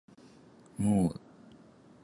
[0.79, 1.19] もーう